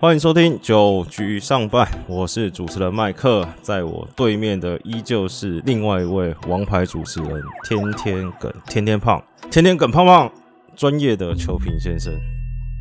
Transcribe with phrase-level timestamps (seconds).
[0.00, 10.32] 欢迎收听九局上半，我是主持人麦克，在我对面的依旧是另外一位王牌主持人天天梗天天胖天天梗胖胖，
[10.74, 12.14] 专业的球评先生。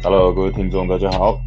[0.01, 1.41] Hello，各位听众，大家好。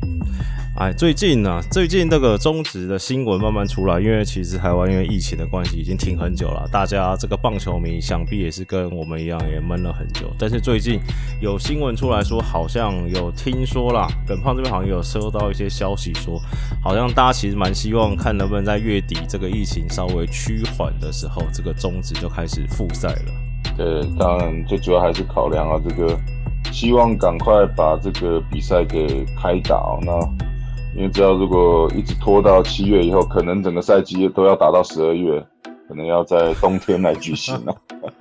[0.77, 10.31] 哎，最近呢、最近这个中职的新闻慢慢出来，因为其实台湾因为疫情的关系已经停很久了，大家这个棒球迷想必也是跟我们一样也闷了很久。
[10.39, 11.01] 但是最近
[11.41, 16.39] 有新闻出来说，好像有听说啦，耿胖这边好像有收到一些消息说，
[16.83, 23.33] 好像大家其实蛮希望看能不能在月底这个疫情稍微趋缓的时候，这个中职就开始复赛了。
[23.79, 26.19] 对，当然最主要还是考量啊，这个
[26.73, 30.01] 希望赶快把这个比赛给开打、哦。
[30.03, 30.13] 那
[30.97, 35.43] 因为知道，如果一直拖到七月以后，可能整个赛季都要打到十二月，
[35.89, 37.75] 可能要在冬天来举行了。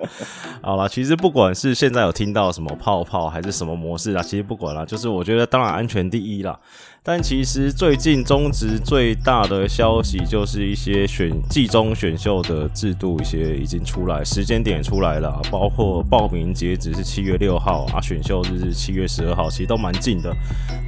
[0.61, 6.57] 好啦，其实不管是现在有听到什么泡泡还是什么模式啊，其实不管啦，就是我觉得当然安全第一啦。
[7.03, 20.31] 但其实最近中职最大的消息就是一些选季中选秀的制度一些已经出来，时间点出来了，包括报名截止是七月六号啊，选秀日是七月十二号，其实都蛮近的。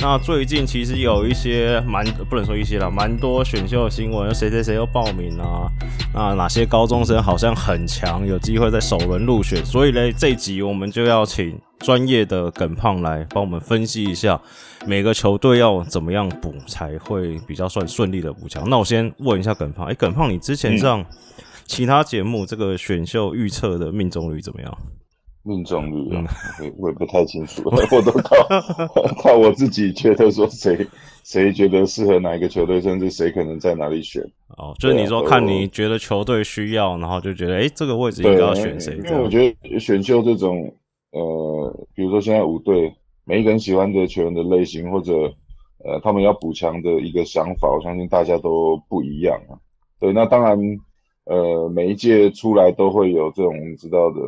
[0.02, 5.66] 那最近其实有一些蛮不能说一些啦，蛮多选秀新闻，谁谁谁又报名啊？
[6.14, 9.66] 那哪些高中生好像很强，有机会在首轮入选？
[9.66, 14.40] 所以呢，这集我们就要请专业的耿胖来帮我们分析一下
[14.88, 18.68] 每个球队要怎么样补才会比较算顺利的补强。
[18.70, 21.06] 那我先问一下耿胖，哎、耿胖，你之前上
[21.66, 24.78] 其他节目这个选秀预测的命中率怎么样？
[25.46, 26.24] 命中率啊，
[26.62, 28.34] 我我也不太清楚，我都靠
[29.22, 30.88] 靠我自己觉得说谁
[31.26, 34.24] 谁觉得适合哪一个球队，甚至谁可能在哪里选。
[34.56, 39.28] 哦，就是你说看你觉得球队需要，然后就觉得哎、诶这个位置应该要选谁因为我？
[39.28, 40.74] 觉得选秀这种，
[41.14, 45.14] 呃，比如说现在五队每一个人喜欢的球员的类型，或者
[45.86, 49.54] 呃他们要补强的一个想法，我相信大家都不一样啊。
[50.00, 50.58] 对，那当然，
[51.26, 54.20] 呃，每一届出来都会有这种我们知道的，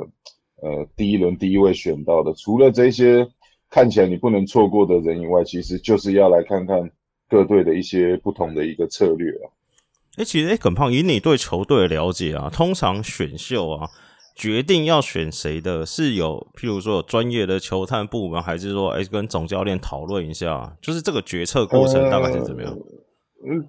[0.61, 3.27] 呃，第一轮第一位选到的，除了这些
[3.69, 6.89] 看起来你不能错过的人以外，其实就是要来看看
[7.27, 9.49] 各队的一些不同的一个策略啊。
[10.17, 13.89] 哎、其实哎，耿、胖，以你对球队的了解啊，通常选秀啊，
[14.35, 22.77] 决定要选谁的，是有譬如说有专业的球探部门，还是说哎、跟总教练讨论一下，就是这个决策过程大概是怎么样？
[23.47, 23.65] 嗯，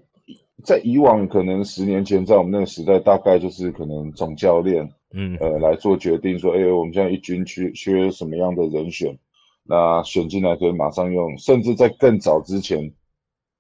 [0.65, 9.17] 在以往可能十年前，在我们那个时代，大概就是可能总教练嗯呃来做决定，说，哎、我们现在一军缺缺什么样的人选，
[9.63, 12.93] 那选进来可以马上用，甚至在更早之前，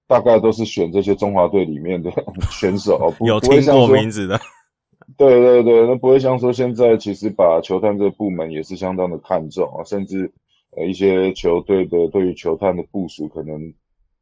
[0.08, 2.10] 大概都是选这些中华队里面的
[2.50, 4.40] 选手，不有听过名字的，
[5.16, 10.32] 对对对，那不会像说现在其实把球探这个部门也是相当的看重啊，甚至
[10.76, 13.72] 呃一些球队的对于球探的部署，可能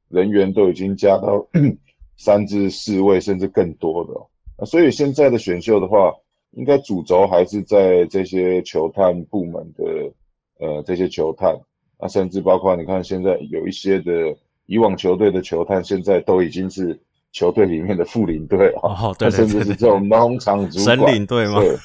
[0.08, 1.46] 人员都已经加到
[2.16, 4.12] 三至四位甚至更多的
[4.56, 6.12] 哦、所以现在的选秀的话，
[6.52, 10.12] 应该主轴还是在这些球探部门的
[10.60, 11.58] 呃这些球探。
[11.96, 17.00] 啊，甚至包括你看现在有一些的以往球队的球探，现在都已经是
[17.34, 19.08] 球队里面的副领队啊。
[19.08, 21.60] 哦，对对甚至是这种农场主神管，领队吗？
[21.60, 21.76] 对，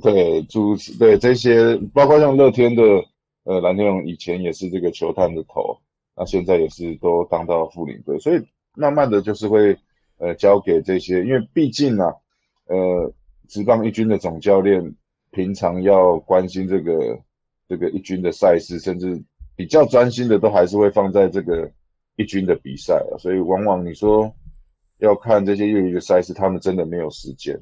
[0.00, 2.82] 对，主对这些，包括像乐天的
[3.44, 5.78] 呃蓝天龙，以前也是这个球探的头，
[6.16, 8.40] 那现在也是都当到副领队，所以
[8.74, 9.76] 慢慢的就是会
[10.18, 12.12] 呃交给这些，因为毕竟啊，
[12.66, 13.12] 呃，
[13.48, 14.94] 职棒一军的总教练
[15.30, 17.18] 平常要关心这个
[17.68, 19.20] 这个一军的赛事，甚至
[19.56, 21.70] 比较专心的都还是会放在这个
[22.16, 24.32] 一军的比赛啊，所以往往你说
[25.00, 27.58] 要看这些业余的赛事，他们真的没有时间。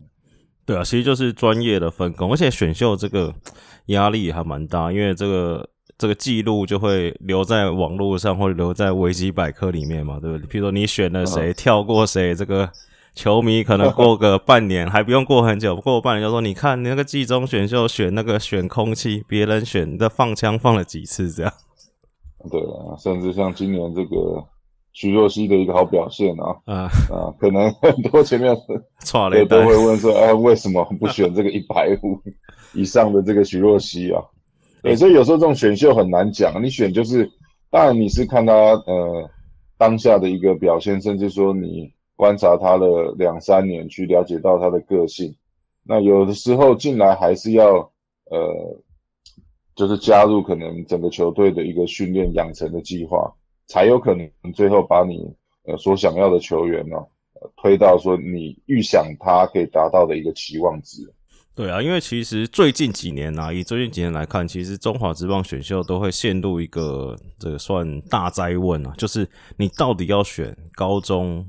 [0.66, 3.34] 对啊，其实就是专业的分工，而且选秀这个
[3.86, 5.66] 压力还蛮大，因为这个
[5.96, 10.46] 这个记录就会留在网络上或者留在维基百科里面嘛，对不对？
[10.46, 12.70] 譬如说你选了谁，跳过谁，这个
[13.14, 21.52] 球迷可能过个 半年，还不用过很久，过半年就说你看你那个季中选秀选那个选空气，别人选的放枪放了几次这样。
[22.50, 24.44] 对啊，甚至像今年这个
[24.92, 26.74] 徐若曦的一个好表现啊啊，
[27.10, 28.56] 啊，可能很多前面
[29.00, 32.20] 错雷带对都会问说，哎，为什么不选这个一百五
[32.74, 34.22] 以上的这个徐若曦啊？
[34.82, 37.30] 对，所以有时候这种选秀很难讲，你选就是，
[37.70, 39.30] 当然你是看他呃
[39.76, 42.86] 当下的一个表现，甚至说你观察他的
[43.16, 45.34] 两三年，去了解到他的个性。
[45.84, 47.66] 那有的时候进来还是要
[48.30, 48.82] 呃，
[49.74, 53.32] 就是加入可能整个球队的一个训练养成的计划，
[53.68, 55.32] 才有可能最后把你
[55.64, 56.96] 呃所想要的球员呢、
[57.56, 61.02] 推到说你预想他可以达到的一个期望值。
[61.54, 71.44] 对啊，因为其实最近几年啊，以最近几年来看，其实中华职棒选秀都会陷入一个这个算大灾问啊，就是你到底要选高中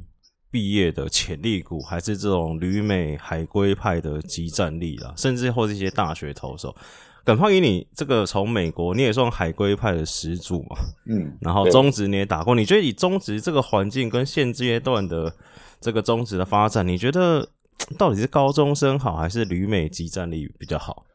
[0.50, 6.75] 毕业的潜力股，还是这种旅美海归派的集战力啊，甚至或是一些大学投手。
[7.24, 10.77] 耿胖以你这个从美国，你也算海归派的始祖嘛，
[11.07, 15.33] 嗯，然后中职你也打过，你觉得以中职这个环境跟现阶段的
[15.80, 17.50] 这个中职的发展，你觉得？
[17.98, 21.06] 到底是高中生好，还是旅美集战力比较好？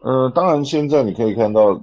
[0.00, 1.82] 呃，当然，现在你可以看到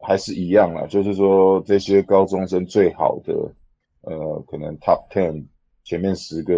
[0.00, 3.32] 还是一样啦，就是说这些高中生最好的，
[4.02, 5.46] 呃，可能 top ten
[5.84, 6.54] 前面十个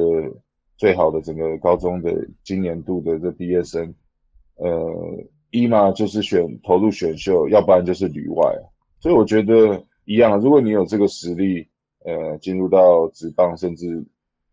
[0.78, 2.10] 最好的整个高中的
[2.42, 3.94] 今年度的这毕业生，
[4.56, 4.68] 呃，
[5.50, 8.44] 一嘛就是选投入选秀，要不然就是旅外，
[9.00, 10.38] 所以我觉得一样。
[10.40, 11.66] 如果你有这个实力，
[12.04, 14.04] 呃，进入到职棒，甚至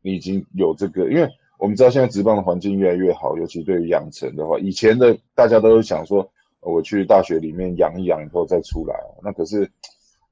[0.02, 1.28] 你已经有这个，因为。
[1.60, 6.24] 我们知道现在职棒的环境越来越好，尤其对于养成的话，以前的大家都想说，
[6.60, 9.68] 我去大学里面养一养以后再出来，那可是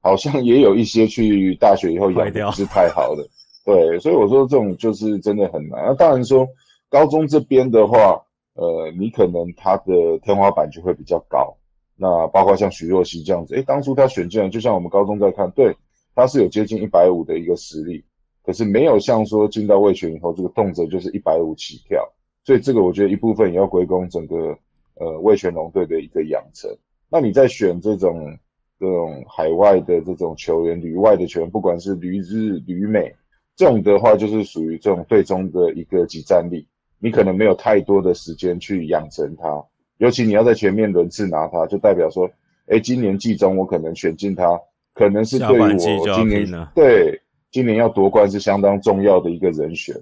[0.00, 3.26] 好像也有一些去大学以后养不是太好的，
[3.64, 5.86] 对，所以我说这种就是真的很难。
[5.86, 6.46] 那当然说
[6.88, 8.22] 高中这边的话，
[8.56, 11.54] 呃，你可能他的天花板就会比较高，
[11.94, 15.76] 那包括像徐若曦这样子，诶，当初他选进来，就像我们高中在看，对，
[16.14, 18.02] 他是有接近一百五的一个实力。
[18.42, 22.08] 可是没有像说进到卫权以后，这个动辄就是一百五起跳，
[22.44, 24.56] 所以这个我觉得一部分也要归功整个
[24.94, 26.70] 呃卫权龙队的一个养成。
[27.10, 28.38] 那你在选这种
[28.78, 33.12] 这种海外的这种球员、旅外的球员，不管是旅日、旅美
[33.56, 36.66] 这种的话，就是属于这种队中的一个集战力，
[37.06, 39.64] 你可能没有太多的时间去养成他，
[39.98, 42.28] 尤其你要在前面轮次拿他，就代表说，
[42.66, 44.60] 哎，今年季中我可能选进他，
[44.92, 45.60] 可能是对于
[46.00, 47.22] 我今年对。
[47.52, 49.94] 今年要夺冠是相当重要的一个人选。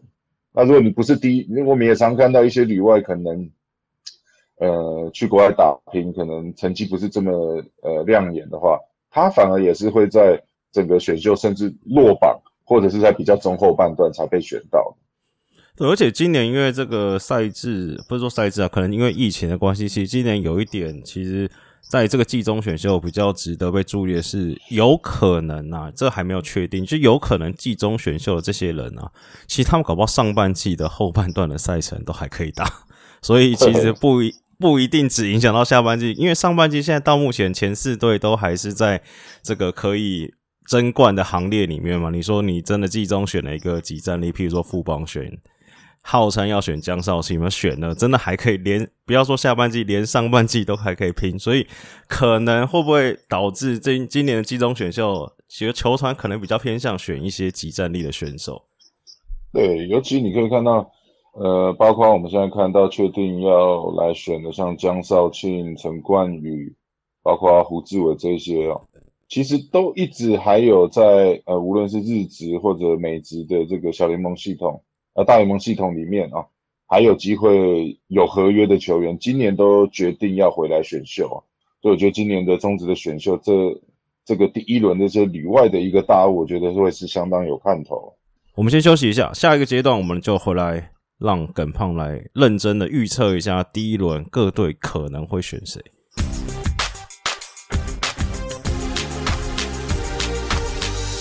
[0.52, 3.48] 那如果你不是第一，我们也常看到一些旅外可能，
[4.56, 8.80] 呃，去国外打拼，可能成绩不是这么呃亮眼的话，
[9.10, 10.42] 他反而也是会在
[10.72, 14.96] 整个选秀甚至落榜，或者是在比较中后半段才被选到。
[15.76, 21.50] 对，而且今年因为这个赛制，不是说赛制啊，可能因为疫情的关系，其实今年有一点其实。
[21.86, 29.12] 在这个季中选秀比较值得被注意的是，有可能啊，这还没有确定，就有可能季中选秀的这些人啊，
[29.46, 32.64] 其实他们搞不好上半季的后半段的赛程都还可以打，
[33.20, 39.02] 所以其实不一不一定只影响到下半季，因为上半季现在到目前前四队都还是在
[39.42, 40.32] 这个可以
[40.66, 42.08] 争冠的行列里面嘛。
[42.08, 45.38] 你说你真的季中选了一个几战力，譬如说副帮选。
[46.06, 51.66] 号称要选江少庆，你们选了，真的还可以连不要说下半季，连上半季都还可以拼，所以
[52.06, 58.62] 可能会不会导致这今年的季中选秀，其实球团可能比较偏向选一些集战力的选手。
[59.50, 60.90] 对，尤其你可以看到，
[61.32, 66.70] 呃，包括我们现在看到确定要来选的，像江少庆、陈冠宇，
[67.22, 68.82] 包括胡志伟这些哦，
[69.26, 74.82] 其实都一直还有在呃，无论是日职或者美职的这个小联盟系统。
[75.14, 76.44] 呃，大联盟系统里面啊，
[76.88, 81.38] 还有机会有合约的球员，今年都决定要回来选秀啊，
[81.80, 83.52] 所以我觉得今年的中职的选秀，这
[84.24, 88.12] 这个第一轮的这里外的一个大物，我觉得会是相当有看头。
[88.56, 90.90] 我们先休息一下，下一个阶段我们就回来
[91.20, 95.80] 让耿胖来认真的预测一下第一轮各队可能会选谁。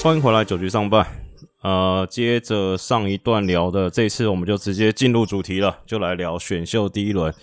[0.03, 1.22] 欢迎回来九局上半。
[1.63, 7.33] 呃，接着上一段聊的，这次我们就直接进入主题了，就来聊选秀第一轮。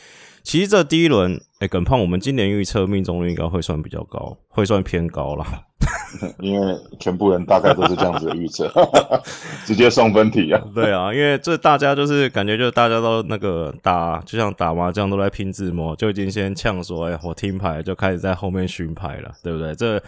[0.42, 5.44] 其实这第一轮，哎，耿胖，我们今年预测命中率应该会算比较高，会算偏高了。
[6.38, 8.70] 因为全部人大概都是这样子的预测，
[9.64, 10.60] 直接送分题啊。
[10.74, 19.74] 对啊，因为这大家就是感觉，就是大家都那个打，就像打麻将都在拼字模，就已经先呛说，哎，我听牌就开始在后面巡牌了，对不对？
[19.74, 20.00] 这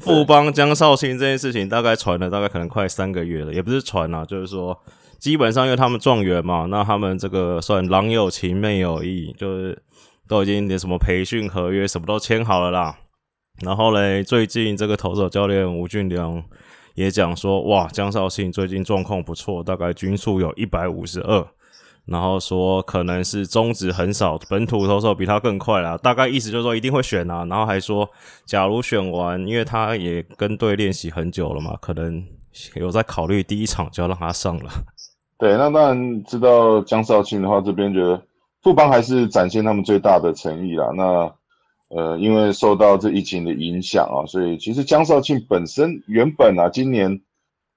[0.00, 4.78] 富邦江绍兴这件事情大概传了大概可能快三个月了，也不是传啊，就是说
[5.18, 9.76] 基本上因为他们状元嘛，那他们这个算郎有情妹有意，就是
[10.28, 12.96] 都已经连什么培训合约什么都签好了啦。
[13.60, 16.42] 然后嘞，最近这个投手教练吴俊良
[16.94, 21.46] 也讲说，哇，江绍庆最近状况不错，大概均速有一百五十二，
[22.06, 28.08] 然后说可能是中指很少本土投手比他更快啦，大概意思就是说一定会选啊，然后还说，
[28.44, 32.24] 假如选完，因为他也跟队练习很久了嘛，可能
[32.76, 34.70] 有在考虑第一场就要让他上了。
[35.38, 38.20] 对，那当然知道江绍庆的话，这边觉得
[38.62, 40.90] 富邦还是展现他们最大的诚意啦。
[40.96, 41.32] 那
[41.88, 47.20] 呃，因为受到这疫情的影响啊，所以其实江少庆本身原本啊，今年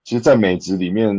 [0.04, 1.16] 其实，在美职里面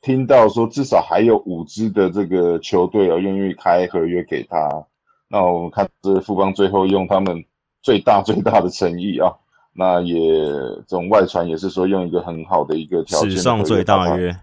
[0.00, 4.84] 听到说，至少还有五支的这个球队啊，愿意开合约给他。
[5.28, 7.44] 那我们看这富邦最后用他们
[7.82, 9.30] 最大最大的诚意啊，
[9.72, 14.36] 那也这种外传也是说用一个很好的一个条件，史上最大约。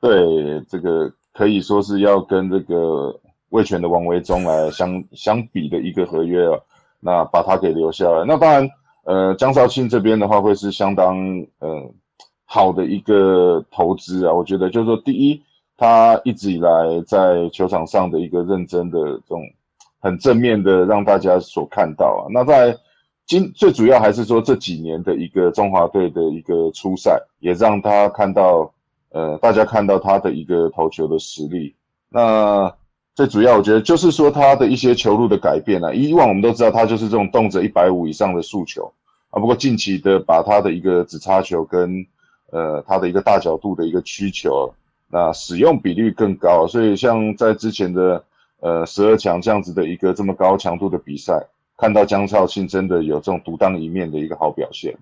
[0.00, 3.18] 对，这个可以说是要跟这个
[3.50, 6.64] 魏权的王维忠来相相比的一个合约了。
[7.04, 8.70] 那把他给留下来，那当然，
[9.04, 11.16] 呃，江少庆这边的话会是相当
[11.58, 11.92] 呃
[12.46, 14.32] 好的一个投资啊。
[14.32, 15.42] 我觉得就是说，第一，
[15.76, 16.70] 他一直以来
[17.06, 19.42] 在球场上的一个认真的这种
[20.00, 22.32] 很正面的让大家所看到啊。
[22.32, 22.74] 那在
[23.26, 28.70] 今最主要还是说这几年的一个中华队的一个初赛，也让他看到。
[29.16, 31.72] 呃，大家看到他的一个投球的实力，
[32.08, 32.74] 那
[33.14, 35.92] 最主要我觉得就是说他的一些球路的改变啊。
[35.92, 38.92] 以往我们都知道他就是这种动辄一百五以上的速球
[39.30, 42.04] 啊，不过近期的把他的一个直插球跟
[42.50, 44.74] 呃他的一个大角度的一个曲球，
[45.08, 48.24] 那使用比率更高，所以像在之前的
[48.60, 54.96] 呃十二强这样子的一个这么高强度的比赛，看到江少庆真的有这种独当一面的一个好表现。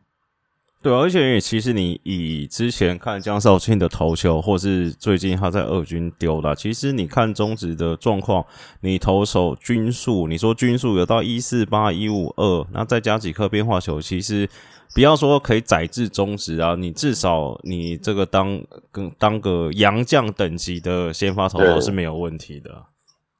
[0.82, 8.44] 对，而且其实你以之前看江少庆的投球，或是最近他在二军丢的，其实你看中职的状况，
[8.80, 14.48] 你投手均数，你说均数有到一四八一五二，那再加几颗变化球，其实
[14.92, 18.60] 不要说可以载至中职啊，你至少你这个当
[18.90, 22.86] 跟当个洋将等级的先发投手是没有问题的。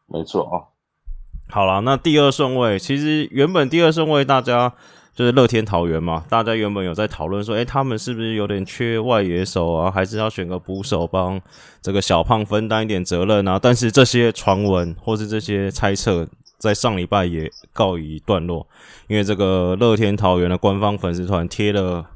[0.07, 0.71] 没错啊。
[1.49, 4.75] 好了，那第二顺位，其实原本第二顺位大家。
[5.15, 9.91] 就是乐天桃园嘛，大家原本有在讨论说，诶，他们是不是有点缺外野手啊？
[9.91, 11.41] 还是要选个捕手帮
[11.83, 13.59] 这个小胖分担一点责任啊？
[13.61, 16.27] 但是这些传闻或是这些猜测，
[16.57, 18.67] 在上礼拜也告一段落，
[19.07, 22.07] 因为这个乐天桃园的官方粉丝团贴了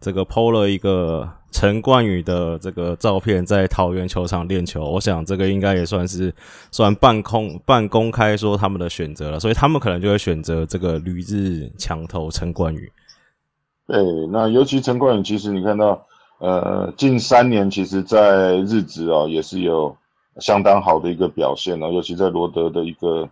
[0.00, 1.28] 这个 PO 了一个。
[1.50, 6.32] 陈冠宇的这个照片在桃园球场练球，我想这个应该也算是
[6.70, 12.92] 算半空半公开说他们的选择了，所以他们可能就会选择这个旅日强投陈冠宇。
[13.86, 13.96] 对，
[14.30, 15.98] 那尤其陈冠宇，其实你看到，
[16.38, 19.96] 呃，近三年其实在日职哦也是有
[20.40, 23.26] 相当好的一个表现哦，尤其在罗德的一个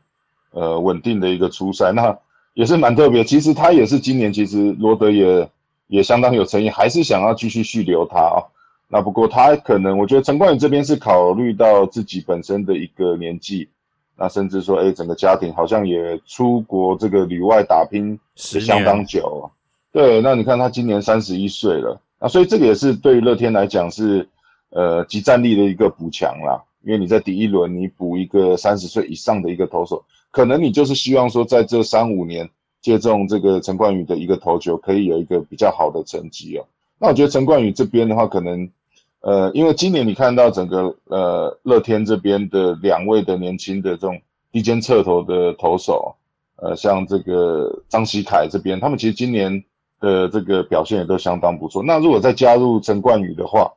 [0.52, 2.16] 呃稳定的一个出赛，那
[2.54, 3.23] 也是蛮特别。
[3.23, 5.46] 其实他也是今年，其实罗德也。
[5.88, 8.43] 也相当有诚意，还是想要继续续留他啊。
[8.88, 13.69] 那不过他可能，我觉得陈冠宇这边是考虑到自己本身的一个年纪，
[14.16, 19.50] 那甚至说，哎，整个家庭好像也出国这个旅外打拼是相当久。
[19.93, 24.28] 对，那你看他今年三十一岁了，那所以这个也是对乐天来讲是
[24.71, 26.62] 呃集战力的一个补强啦。
[26.85, 32.49] 因为你在第一轮你补一个三十岁以上的一个投手，可能你就是希望说在这三五年。
[32.87, 36.64] 借重这个陈冠宇的一个投球，可以有一个比较好的成绩哦。
[37.00, 38.71] 那我觉得陈冠宇这边的话，可能
[39.23, 44.21] 呃，因为今年你看到整个呃乐天这边的两位的年轻的这种
[44.52, 46.14] 低肩侧投的投手，
[46.62, 49.64] 呃，像这个张喜凯这边，他们其实今年
[49.99, 51.83] 的这个表现也都相当不错。
[51.83, 53.73] 那如果再加入陈冠宇的话，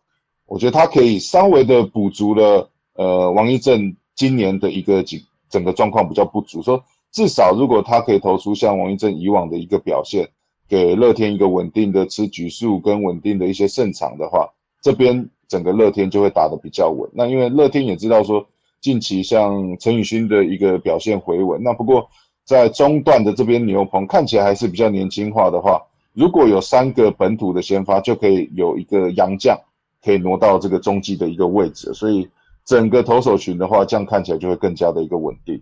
[0.46, 6.84] 我觉得他可以稍微的补足了呃王一正今年的一个整整个状况比较不足，说。
[7.12, 10.30] 至少，如果他可以投出像王一正以往的一个表现，
[10.68, 14.48] 给乐天一个稳定的吃局数跟稳定的一些胜场的话，
[14.82, 17.10] 这边整个乐天就会打得比较稳。
[17.12, 18.46] 那因为乐天也知道说，
[18.80, 22.08] 近期像陈宇勋的一个表现回稳，那不过
[22.46, 25.82] 在中段的这边牛棚看起来还是比较年轻化的话，
[26.14, 29.60] 如果有三个本土的先发，就可以有一个洋将
[30.04, 32.30] 可以挪到这个中继的一个位置，所以
[32.66, 35.60] 整个投手群的话，这样看起来就会更加的一个稳定。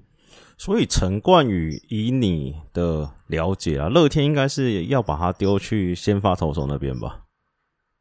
[0.58, 7.20] 所以陈冠宇，以你的了解啊，乐天应该是要把他丢去先发投手那边吧？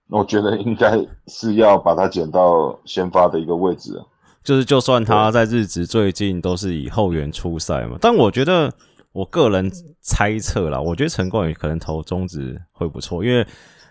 [0.08, 4.02] 我觉得应该是要把他捡到先发的一个位置。
[4.42, 8.72] 就是就算他在日职最近都是以后援出赛嘛，但我觉得
[9.12, 9.70] 我个人
[10.00, 13.46] 猜测啦，我觉得陈冠宇可能投中职会不错，因为。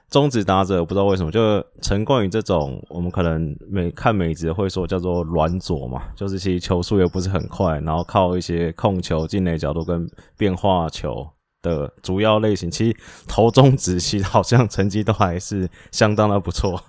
[0.09, 10.07] 中指打者不知道为什么，就陈冠宇这种，我们可能每看美职会说叫做软左嘛，就是其实球速也不是很快，然后靠一些控球、进内角度跟
[10.37, 11.27] 变化球
[11.61, 12.97] 的主要类型，其实
[13.27, 16.79] 投中指其实好像成绩都还是相当的不错。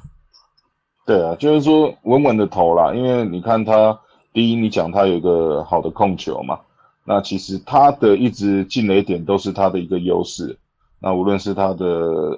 [1.07, 3.99] 对啊，就是说稳稳的投啦，因为你看他
[4.33, 6.61] 第一，你讲他有一个好的控球嘛，
[7.05, 10.57] 那其实他的一直进雷点都是他的一个优势。
[10.99, 11.85] 那无论是他的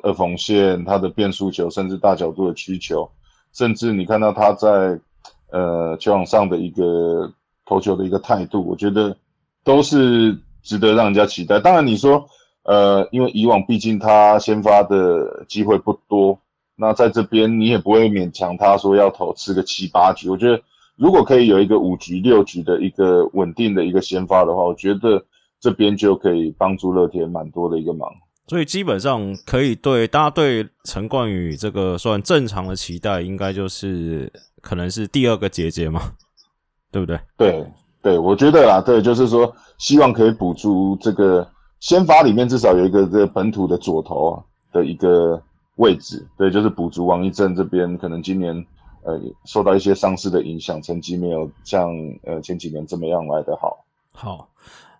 [0.02, 3.08] 二缝线、他的变速球，甚至大角度的曲球，
[3.52, 5.00] 甚至你看到他在
[5.50, 7.32] 呃球场上的一个
[7.64, 9.16] 投球的一个态度，我觉得
[9.62, 11.60] 都是值得让人家期待。
[11.60, 12.26] 当然你说
[12.64, 16.38] 呃，因为以往毕竟他先发的机会不多，
[16.76, 20.28] 那在这边你也不会勉强他说要投吃个七八局。
[20.28, 20.60] 我觉得
[20.96, 25.24] 如果可以有一个五局六局的一个稳定的一个先发的话，我觉得
[25.60, 28.10] 这边就可以帮助乐天蛮多的一个忙。
[28.48, 36.00] 所以基本上可以对大家对陈冠宇这个算正常的期待，应该就是可能是第二个结节嘛，
[36.90, 37.20] 对不对？
[37.36, 37.66] 对
[38.00, 41.46] 对，我觉得啦，对，就是说希望可以补足这个
[41.80, 45.40] 先发里面至少有一个这个本土的左投的一个
[45.76, 48.54] 位置，对，就是补足王一正这边可能今年
[49.02, 51.90] 呃受到一些伤势的影响，成绩没有像
[52.24, 53.84] 呃前几年这么样来的好。
[54.12, 54.47] 好。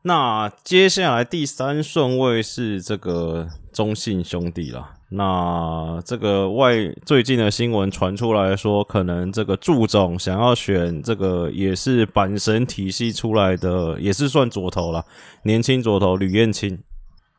[0.02, 4.90] 那接下来第三顺位是这个中信兄弟了。
[5.10, 6.74] 那这个外
[7.04, 15.04] 最近的新闻传出来说，可能这个祝总想要选这个也是板神体系出来的，也是算左投了，
[15.42, 16.78] 年轻左投吕彦青。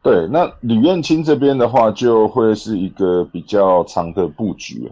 [0.03, 4.91] 对，那吕彦青这边的话，就会是一个比较长的布局。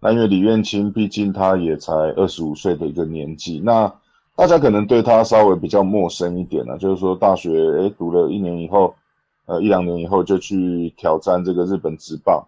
[0.00, 3.92] 那因为吕彦青毕竟他也才二十五岁的一个年纪，那。
[4.40, 8.94] 大家可能对他稍微比较陌生一点呢，就是说大学诶读了一年以后，
[9.44, 12.42] 呃一两年以后就去挑战这个日本职棒。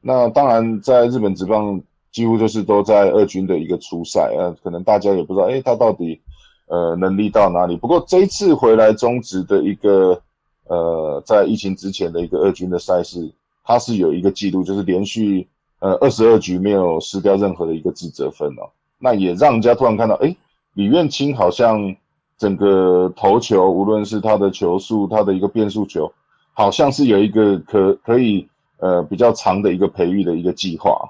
[0.00, 6.20] 那当然在日本职棒几乎就是都在二军的一个初赛，呃可能大家也不知道诶他到底
[6.66, 7.76] 呃能力到哪里。
[7.76, 10.20] 不过这一次回来中职的一个
[10.64, 13.30] 呃在疫情之前的一个二军的赛事，
[13.62, 15.46] 他是有一个记录，就是连续
[15.78, 18.66] 呃二十二局没有失掉任何的一个自责分哦。
[18.98, 20.36] 那也让人家突然看到诶。
[20.76, 21.96] 李苑清好像
[22.36, 26.12] 整个投球，无论是他的球速，他的一个变速球，
[26.52, 28.46] 好像是有一个可可以
[28.78, 31.00] 呃比较长的一个培育的一个计划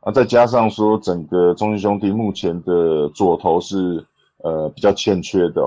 [0.00, 0.10] 啊。
[0.10, 4.04] 再加上说，整个中信兄弟目前的左投是
[4.42, 5.62] 呃比较欠缺的。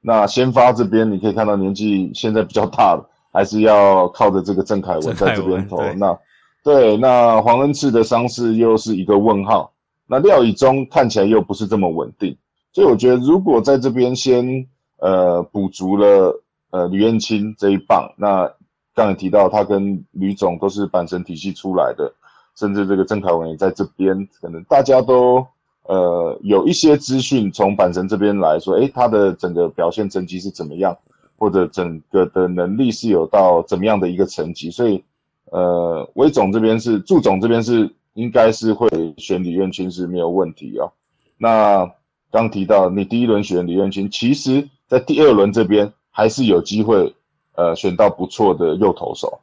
[0.00, 5.78] 那先发这边你可以看到年纪现在比较大了，还是要靠着这个郑凯文在这边投。
[5.96, 6.16] 那
[6.62, 9.72] 对，那黄恩赐的伤势又是一个问号。
[10.06, 12.36] 那廖以中看起来又不是这么稳定。
[12.76, 14.66] 所以我觉得，如果在这边先
[14.98, 18.46] 呃补足了呃吕彦青这一棒，那
[18.94, 22.12] 刚才提到他跟吕总都是板神体系出来的，
[22.54, 25.42] 甚至这个郑凯文也在这边，可能大家都
[25.84, 30.94] 呃有一些资讯从板神这边来说，诶，他的整个表现成绩是怎么样，
[31.38, 35.02] 或者整个的能力是有到怎么样的一个层级，所以
[35.50, 38.86] 呃魏总这边是祝总这边是应该是会
[39.16, 40.92] 选李彦青是没有问题啊，
[41.38, 41.90] 那。
[42.36, 47.14] 刚提到你第一轮选李彦清，其实在第二轮这边还是有机会，
[47.54, 49.40] 呃，选到不错的右投手。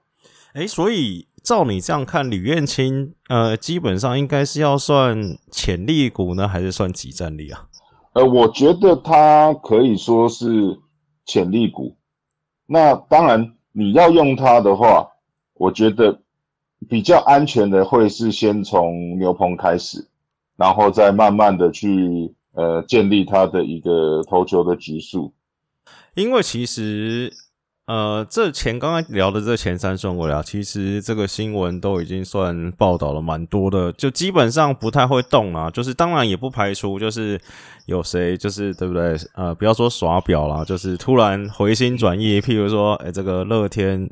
[0.53, 7.67] 哎，所以照你这样看，李彦清，呃，基本上应该是要算潜力股呢，还是算集战力啊？
[8.13, 10.79] 呃，我觉得他可以说是
[11.25, 11.95] 潜力股。
[12.67, 15.07] 那当然，你要用它的话，
[15.55, 16.21] 我觉得
[16.87, 20.07] 比较安全的会是先从牛棚开始，
[20.55, 22.31] 然后再慢慢的去。
[22.53, 25.33] 呃，建立他的一个投球的局数，
[26.15, 27.33] 因为其实，
[27.85, 35.69] 呃，这前刚刚聊的这前三顺位啊，其实这个新闻都已经算报道了蛮多的，就基本上不太会动啊。
[35.69, 37.37] 就是当然也不排除，就是
[37.85, 39.17] 有谁就是对不对？
[39.35, 44.09] 呃，不要说耍表啦，就是突然回心转意，譬如说，哎，这个乐天。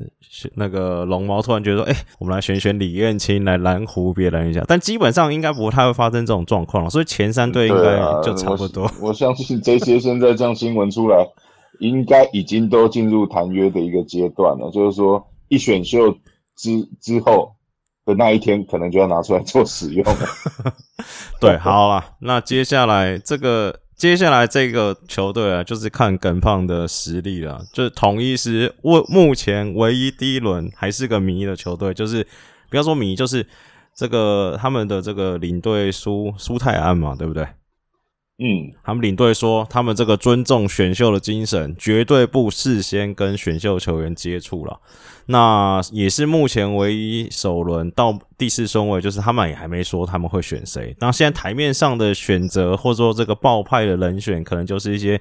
[0.54, 8.90] 那个龙猫突然觉得说：“哎，我们来选选李彦青来蓝湖别人一下。”但基本上应该不太会发生这种状况了，所以前三队应该就差不多。
[9.02, 11.18] 我相信这些现在这样新闻出来，
[11.82, 14.70] 应该已经都进入谈约的一个阶段了。
[14.70, 16.10] 就是说，一选秀
[16.56, 17.54] 之之后
[18.04, 20.18] 的那一天，可能就要拿出来做使用了。
[21.40, 23.80] 对，好了，那接下来这个。
[23.94, 27.60] 接下来这个球队啊，就是看耿胖的实力了。
[27.72, 32.26] 就是统一是目目前唯一第一轮还是个迷的球队，就是
[32.68, 33.46] 不要说迷，就是
[33.94, 37.46] 这个他们的这个领队苏苏泰安嘛，对不对？
[38.44, 44.80] 嗯，他们领队说，他们这个尊重选秀的精神，绝对不事先跟选秀球员接触了。
[45.26, 50.96] 那也是目前唯一首轮到第四顺位，就是他们也还没说他们会选谁。
[50.98, 55.20] 那现在台面上的选择，或者说这个爆派的人选，可能就是一些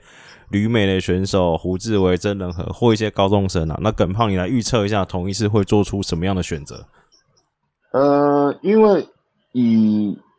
[0.50, 3.78] 旅美的选手胡志伟、真人和或一些高中生啊。
[3.84, 6.88] 那耿胖，你来预测一下，同一次会做出什么样的选择？
[7.92, 9.08] 呃，因为
[9.52, 10.31] 以胡，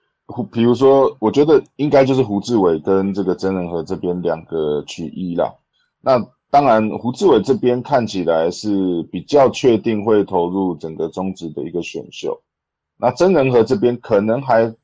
[0.51, 5.53] 比如说，我觉得应该就是胡志伟跟这个曾仁和这边两个取一啦。
[6.01, 12.41] 那当然，胡志伟这边看起来是比较确定会投入整个中职的一个选秀。
[12.97, 14.75] 那曾仁和这边可能还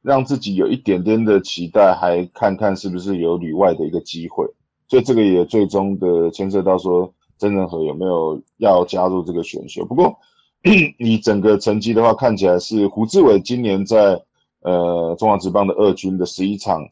[0.00, 4.46] 让自己有一点点的期待，还看看是不是有旅外的一个机会。
[4.88, 9.84] 所以这个也最终的牵涉到说曾仁和有没有要加入这个选秀。
[9.84, 10.16] 不过
[10.98, 14.18] 你整个成绩的话，看起来是胡志伟今年在。
[14.64, 16.82] 呃，中华职棒的二军的十一场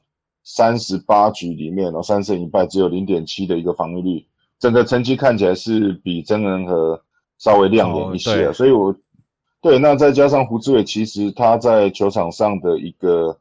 [0.45, 4.27] 三十八局里面哦，三胜一败，只有零点七的一个防御率，
[4.59, 7.03] 整个成绩看起来是比曾仁和
[7.39, 8.95] 稍微亮眼一些，所以我
[9.63, 13.35] 对那再加上胡志伟，其实他在球场上的一个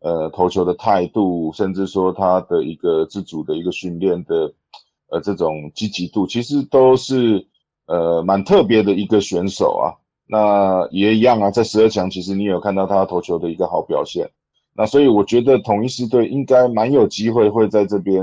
[0.00, 4.52] 呃投球的态度，甚至说他的一个自主的一个训练的
[5.08, 7.46] 呃这种积极度，其实都是
[7.86, 9.96] 呃蛮特别的一个选手啊。
[10.30, 14.30] 那也一样啊，在十二强，其实你有看到他投球的一个好表现。
[14.74, 18.22] 那所以我觉得统一狮队应该蛮有机会会在这边，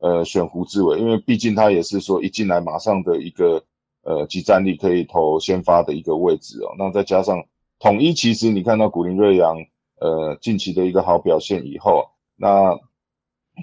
[0.00, 3.62] 呃，选胡志伟，因为毕竟他也是说一进来马上的一个
[4.02, 6.74] 呃集战力可以投先发的一个位置哦。
[6.78, 7.44] 那再加上
[7.78, 9.54] 统一，其实你看到古林瑞阳
[10.00, 12.02] 呃近期的一个好表现以后，
[12.34, 12.48] 那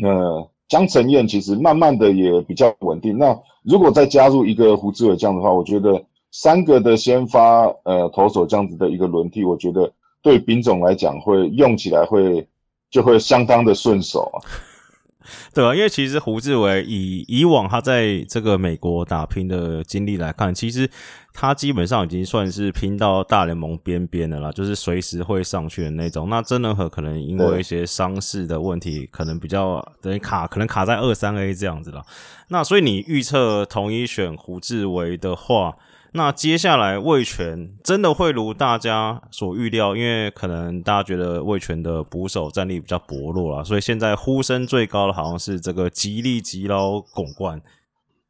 [0.04, 3.18] 呃江承彦其实慢慢的也比较稳定。
[3.18, 6.00] 那如果再加入一个胡志伟这样的话，我觉得。
[6.32, 12.48] 三个的先发呃投手这样子的一个轮替，我觉得对丙总来讲会用起来会
[12.92, 14.38] 就会相当的顺手啊，
[15.54, 20.90] 对啊，因为其实胡志伟以以往他在这个美国打拼的经历来看，其实
[21.34, 26.30] 他基本上已经算是拼到大联盟边边的啦，就是随时会上去的那种。
[26.30, 32.04] 那真的和可能因为一些伤势的问题，可能比较等于卡，可能卡在二三 A 这样子了。
[32.50, 35.76] 那所以你预测统一选胡志伟的话？
[36.12, 47.62] 那接下来魏权真的会如大家所预料，因为可能大家觉得魏权的捕手战力比较薄弱啊，所以现在呼声最高的好像是这个吉利吉捞拱冠。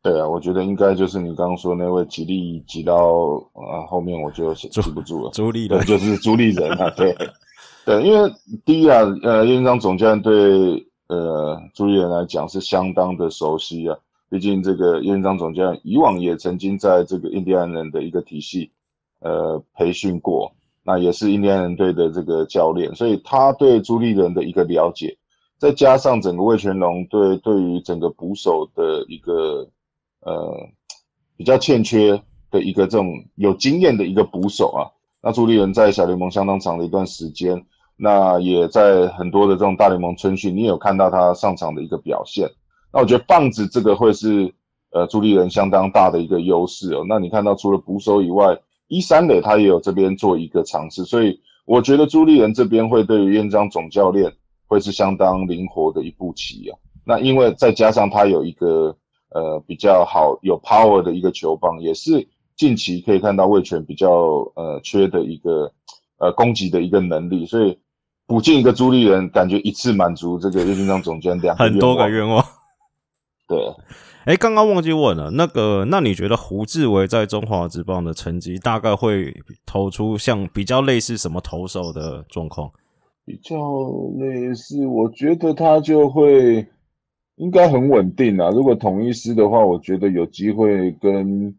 [0.02, 5.32] 对啊，我觉得应该就是你刚刚说那位吉利吉捞啊，后面我就记不住了。
[5.32, 7.16] 朱立人 就是朱立人啊，对
[7.86, 8.32] 对，因为
[8.66, 10.34] 第一啊，呃，院长总监对
[11.08, 13.98] 呃朱立人来讲是相当的熟悉啊。
[14.30, 18.72] 毕竟这个院长总监以往也曾经在这个印第安人的一个体系，
[19.22, 20.52] 呃，培训过，
[20.84, 25.18] 那也是印第安人队的这个教练，所以他对朱立人的一个了解，
[25.58, 29.68] 再加上整个魏全龙对对于整个捕手的一个
[30.22, 30.56] 呃
[31.36, 34.86] 比较欠缺的一个这种有经验的一个捕手啊，
[35.24, 37.66] 那朱立人在小联盟相当长的一段时间，
[37.98, 42.48] 那也在很多的这种大联盟春训，你有看到他上场的一个表现。
[42.92, 44.54] 那我觉得棒子这个会是
[44.92, 47.06] 呃朱立人相当大的一个优势哦。
[47.08, 54.32] 那你看到除了捕手以外，一三垒他也有这边做一个尝试，所以我觉得朱立人这边会对于院长总教练
[54.66, 56.78] 会是相当灵活的一步棋啊。
[57.06, 58.96] 那因为再加上他有一个
[59.30, 64.10] 呃比较好有 power 的一个球棒，也是近期可以看到魏权比较
[64.56, 65.72] 呃缺的一个
[66.18, 67.78] 呃攻击的一个能力，所以
[68.26, 72.44] 补进一个朱立人，感觉一次满足这个院长总监两很多个愿望。
[73.50, 73.58] 对，
[74.26, 79.36] 哎，刚刚忘记问了，那个，那你觉得胡志伟在中华职棒的成绩大概会
[79.66, 82.72] 投出像比较类似什么投手的状况？
[83.26, 83.56] 比较
[84.18, 86.68] 类似，我觉得他就会
[87.38, 88.50] 应该很稳定啊。
[88.52, 91.52] 如果统一师的话，我觉得有机会跟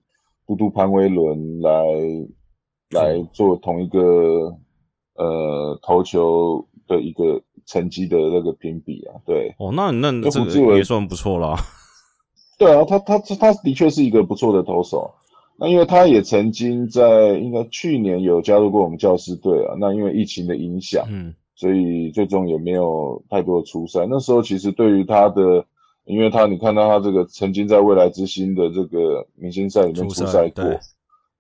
[0.46, 1.70] 嘟嘟潘威伦来
[2.90, 4.00] 来做同一个
[5.14, 9.14] 呃投球的一个成绩的那个评比啊。
[9.26, 11.56] 对，哦，那那这个也算不错了。
[12.60, 15.10] 对啊，他他他的确是一个不错的投手。
[15.56, 19.74] 那因为他也曾经在应该去年有加入过我们教师队啊。
[19.78, 24.06] 那因为疫情的影响，嗯，所以最终也没有太多的出赛。
[24.10, 25.64] 那时候其实对于他的，
[26.04, 30.64] 因为他你看到他这个曾经在未来之星的这个明星赛里面出赛过，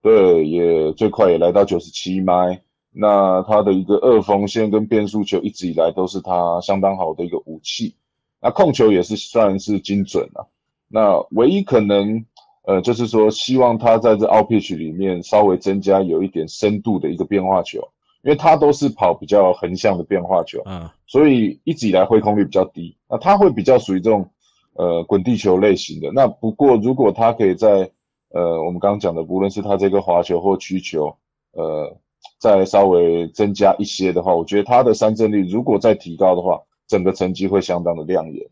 [0.00, 2.58] 对，也最快也来到九十七迈。
[2.92, 7.94] 那他的一个二锋线跟变速球一直以来都是他相当好的一个武器。
[8.40, 10.48] 那控球也是算是精准啊。
[10.92, 12.24] 那唯一可能，
[12.66, 17.78] 呃，就是说，希望他在这 out pitch 里面稍微增加有一点深度的一个变化球，
[18.24, 22.96] 因为他都是跑比较横向的变化球，嗯，所以一直以来挥空率比较低。
[23.08, 24.28] 那他会比较属于这种，
[24.74, 26.10] 呃，滚地球类型的。
[26.12, 27.88] 那不过如果他可以在，
[28.30, 31.14] 呃，我们刚刚讲的，无论是他这个滑球或曲球，
[31.52, 31.96] 呃，
[32.40, 38.44] 再稍微增加一些的话，我觉得他的三振率如果再提高的话，整个成绩会相当的亮眼。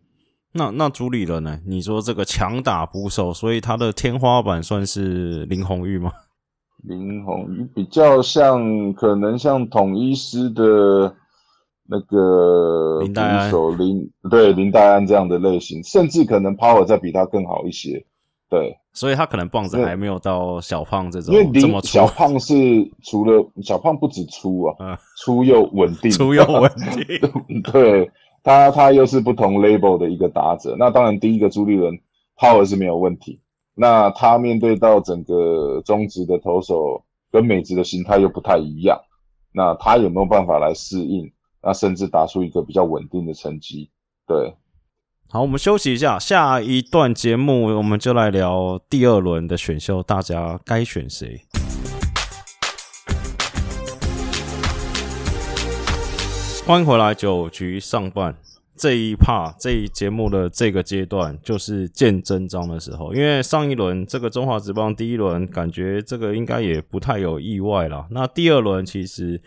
[0.59, 1.59] 那那主理人呢？
[1.65, 6.11] 你说这个强打捕手，所以他的天花板算是林红玉吗？
[6.83, 11.15] 林红玉比较像，可能像统一师的
[11.89, 18.05] 那个捕手林，对林黛安这样的类型，甚至可能 power 再比他更好一些。
[18.51, 22.55] 对，所以他可能棒子还没有到小胖这种，因为林小胖是
[23.03, 28.11] 除了小胖不止粗啊，粗又稳定， 粗又稳定， 对。
[28.49, 31.95] 他他又是不同 label 的一个打者，那当然第一个朱立伦
[32.35, 33.39] power 是没有问题，
[33.75, 38.99] 那他面对到整个中职的投手跟美职的形态又不太一样，
[39.53, 41.31] 那他有没有办法来适应？
[41.63, 43.91] 那甚至打出一个比较稳定的成绩？
[44.27, 44.55] 对，
[45.29, 51.43] 好，我们休息一下，下一段节目我们就来聊第二轮的选秀，大家该选谁？
[56.69, 58.37] 欢迎回来，九局上半
[58.77, 69.41] 这一趴这一节目的这个阶段就是见真章的时候，因为上一轮这个中华职棒第一轮感觉这个应该也不太有意外了，那第二轮其实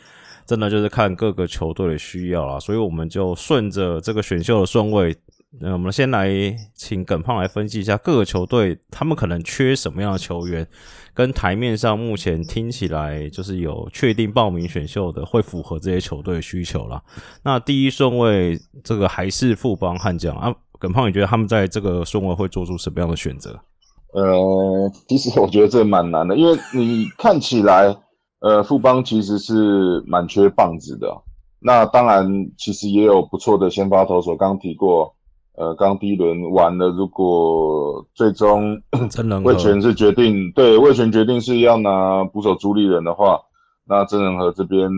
[0.48, 5.16] 真的就是看各个球队的需要了，所以我们就顺着这个选秀的顺位。
[5.60, 6.30] 那我们先来
[6.74, 10.66] 请耿胖来分析一下各个球队，他们可能缺什么样的球员，
[11.14, 17.04] 跟台面上目前听起来就是有确定报名选秀的，会符合这些球队的需求啦。
[17.44, 23.60] 那第一顺位这个还是富邦悍将啊，耿胖，你觉得他们在这个顺位会做出什么样的选择？
[24.14, 27.94] 呃，其实我觉得这蛮难的，因为你看起来，
[28.40, 31.14] 呃，富邦其实是蛮缺棒子的。
[31.60, 32.26] 那当然，
[32.58, 35.14] 其实也有不错的先发投手，刚刚提过。
[35.58, 38.82] 呃，刚第一轮完了，如果最终
[39.44, 43.38] 魏权是决定对魏权决定是要拿捕手朱立人的话，
[43.86, 44.90] 那真人和这边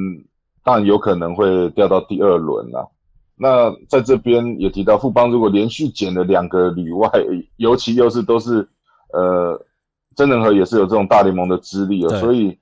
[0.64, 2.88] 当然有可能会掉到第二轮了。
[3.36, 7.10] 那在这边也提到富邦如果连续捡了两个里外，
[7.58, 8.66] 尤其又是都是
[9.12, 9.60] 呃
[10.16, 12.56] 真人和也是有这种大联盟的资历啊，所以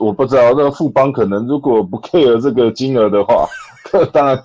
[0.00, 3.46] 我不知道那个富邦可能如果不 care 这个金额的话，
[4.14, 4.42] 当然。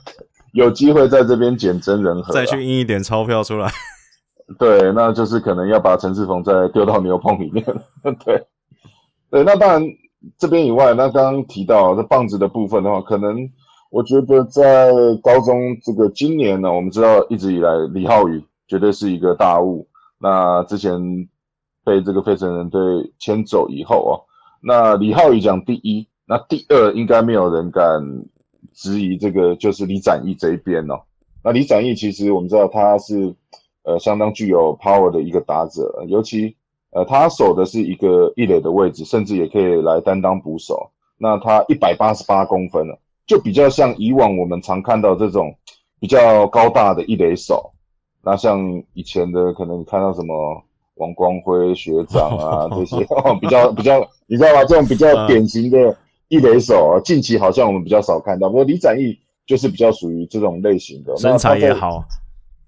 [0.53, 3.71] 有机会在这边捡真人和，再去印一点钞票出来。
[4.57, 7.63] 对，那就是可能要把陈志鹏再丢到牛棚里面。
[8.25, 8.43] 对，
[9.29, 9.83] 对，那当然
[10.39, 13.47] 这边以外，那刚刚提到这棒子的部分的话，可能
[13.91, 19.87] 我觉得在高中这个今年呢，我们知道一直以来李浩宇绝对是一个大物。
[20.17, 20.99] 那之前
[21.85, 22.81] 被这个费城人队
[23.19, 24.13] 牵走以后哦，
[24.63, 28.01] 那李浩宇讲第一，那第二应该没有人敢。
[28.73, 30.99] 质疑这个就是李展毅这一边哦。
[31.43, 33.33] 那李展毅其实我们知道他是
[33.83, 36.55] 呃相当具有 power 的一个打者，尤其
[36.91, 40.91] 呃他守的是一个一垒的位置，甚至也可以来担当捕手。
[41.17, 45.53] 那他一百八十八公分了，就比较像以往我们常看到这种
[45.99, 47.71] 比较高大的一垒手。
[48.21, 50.61] 那像以前的可能你看到什么
[50.95, 52.97] 王光辉学长啊这些
[53.39, 54.65] 比较比较，你知道吗？
[54.65, 55.97] 这种比较 典型的。
[56.29, 62.03] 一垒手啊，近期好像我们比较少看到，不过李展毅就是比较属于这种类型的，身材也好，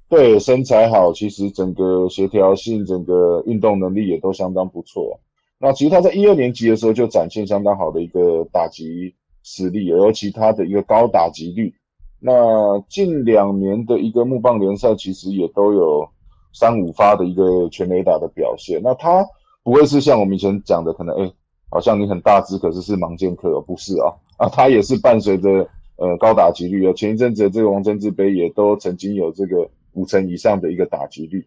[0.09, 5.19] 对，身材好，其实整个协调性、整个运动能力也都相当不错。
[5.59, 11.71] 那其实他在一二年级的时候就展现相当好的一个打击实力，尤其他的一个高打击率。
[12.19, 16.09] 那近两年的一个木棒联赛，其实也都有
[16.51, 18.81] 三五发的一个全垒打的表现。
[18.83, 19.23] 那他
[19.61, 21.31] 不会是像我们以前讲的，可能哎。
[21.71, 24.13] 好像你很大只，可是是盲剑客，不是啊？
[24.37, 25.49] 啊，他也是伴随着
[25.95, 26.93] 呃高打击率啊。
[26.93, 31.45] 前一阵子这个王贞治杯也都曾经有这个五成以上的一个打击率。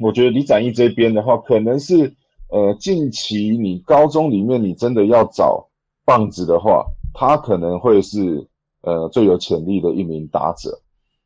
[0.00, 2.12] 我觉得李展毅这边的话，可能是
[2.50, 5.68] 呃近期你高中里面你真的要找
[6.04, 8.46] 棒子的话，他可能会是
[8.82, 10.70] 呃最有潜力的一名打者。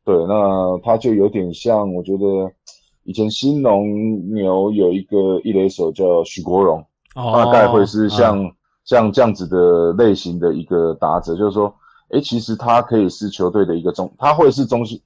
[0.03, 2.51] 对，那他就有点像，我觉得
[3.03, 3.89] 以前新农
[4.33, 6.85] 牛有一个一垒手叫许国荣。
[7.15, 8.51] 大概会是像
[8.83, 11.73] 像这样子的类型的一个打者，就是说，
[12.09, 15.01] 诶，其实他可以是球队的一个中，他会是中心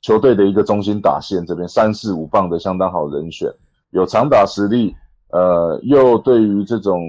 [0.00, 3.52] 球队的一个中心打线这边三四五棒的相当好人选，
[3.90, 4.94] 有长打实力，
[5.30, 7.02] 呃，又对于这种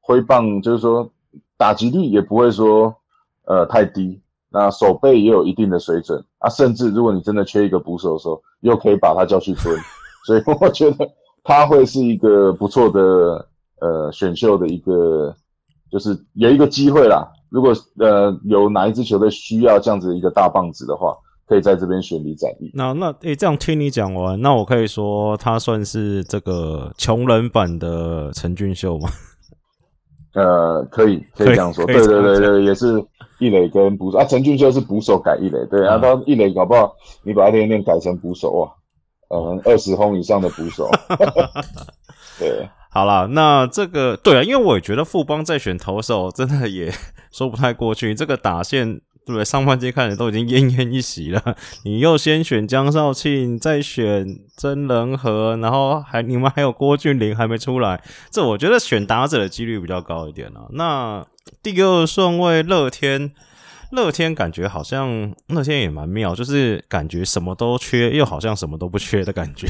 [0.00, 1.10] 挥棒，就是说
[1.56, 2.94] 打击力也不会说
[3.46, 9.74] 呃太低，那手背也有一定的水准啊，甚至如果你真的缺一个捕手的时候，又可以把他叫去蹲，
[10.26, 11.10] 所以我觉得
[11.42, 13.46] 他会是一个不错的。
[13.80, 15.34] 呃，选秀的一个
[15.90, 17.26] 就是有一个机会啦。
[17.50, 21.16] 如果呃有哪一支球队需要这样子一个大棒子的话，
[21.48, 22.70] 可以在这边选李展毅。
[22.72, 29.08] 那那诶，这样听你讲完，那我可以说他算是这个穷人版的陈俊秀吗？
[30.34, 31.84] 呃，可以可以这样说。
[31.86, 33.04] 对对对对，也是
[33.40, 34.24] 一垒跟捕手啊。
[34.24, 38.70] 陈俊秀是捕手改一垒，对啊，他一垒搞不好你把他练练改成捕手啊，
[39.34, 40.88] 嗯，二十轰以上的捕手。
[42.38, 42.68] 对。
[42.92, 46.92] 好了，那这个对啊，因为我也觉得富邦在选投手，真的也
[47.30, 48.12] 说不太过去。
[48.12, 49.44] 这个打线，对不对？
[49.44, 51.56] 上半季看来都已经奄奄一息了。
[51.84, 60.66] 你又先选江少庆，再选曾仁和，然后还你们还有郭俊霖还没出来，这我觉得选打者的几率比较高一点啊。
[60.72, 61.24] 那
[61.62, 63.30] 第二顺位乐天，
[63.92, 69.68] 乐天感觉好像乐天也蛮妙，就是感觉什么都缺，又好像什么都不缺的感觉。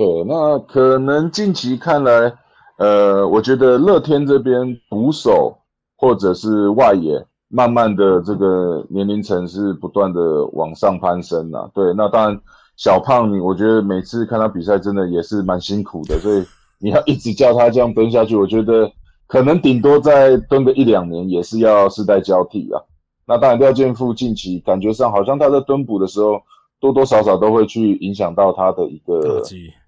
[0.00, 2.32] 对，那可能近期看来，
[2.78, 5.54] 呃，我觉得乐天这边捕手
[5.94, 11.68] 或者是外野慢慢的这个年龄层是不断的往上攀升啊。
[11.74, 12.40] 对，那当然
[12.78, 16.46] 小胖，我觉得每次看他比赛真的也是蛮辛苦的，所以
[16.78, 18.90] 你要一直叫他这样蹲下去，我觉得
[19.26, 22.80] 可能顶多再蹲个一两年，也是要世代交替啊。
[23.26, 26.40] 那当然廖健富近期感觉上好像他在蹲捕的时候，
[26.80, 29.42] 多多少少都会去影响到他的一个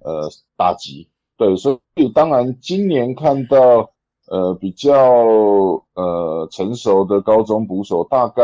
[0.04, 1.08] 呃打击。
[1.36, 3.90] 对，所以当然今年看到
[4.28, 4.92] 呃比较
[5.94, 8.42] 呃成熟的高中捕手，大概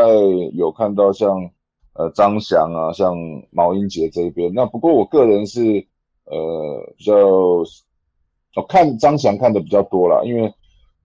[0.53, 1.49] 有看到像
[1.93, 3.15] 呃张翔啊，像
[3.51, 4.51] 毛英杰这边。
[4.53, 5.61] 那不过我个人是
[6.25, 7.15] 呃比较
[8.55, 10.53] 我看张翔看的比较多啦，因为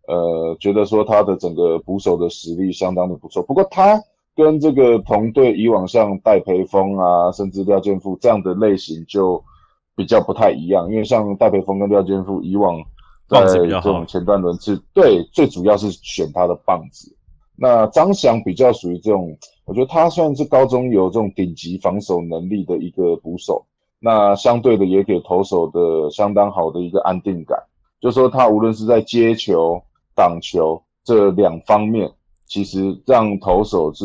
[0.08, 3.42] 呃觉得说他的整个捕手的实力相当的不错。
[3.42, 4.02] 不过他
[4.36, 9.42] 跟这个同队以往像戴培峰啊，甚至廖健富这样的类型就。
[9.96, 12.82] 比较不太一样，因为像戴培峰跟廖健富以往
[13.28, 17.16] 在这种前段轮次，对，最主要是选他的棒子。
[17.54, 23.64] 那张翔比较属于这种，我觉得他算是高中有这种顶级防守能力的一个捕手，
[24.00, 27.56] 那相对的也给投手的相当好的一个安定感，
[28.00, 29.80] 就说他无论是在接球、
[30.16, 32.10] 挡球这两方面，
[32.54, 34.04] 其实让投手是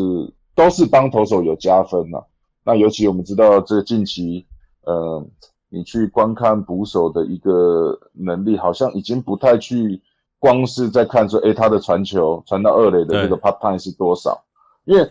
[0.55, 2.17] 都是帮投手有加分呐。
[2.63, 4.45] 那尤其我们知道这近期，
[4.85, 5.23] 呃。
[5.71, 10.01] 你去观看捕手的一个能力，好像已经不太去
[10.39, 14.43] 光是在看说，哎，他的传球传到二垒的这个 part time 是多少？
[14.85, 15.07] 因为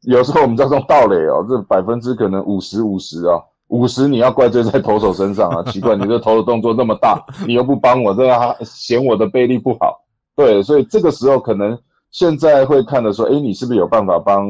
[0.00, 10.02] 有时候我们知道这种盗垒哦，这百分之可能五十五十啊，五十你要怪罪在投手身上啊， 奇怪，你这投的动作那么大，你又不帮我，这个嫌我的背力不好，
[10.34, 11.78] 对，所以这个时候可能
[12.10, 14.48] 现在会看的说，哎，你是不是有办法帮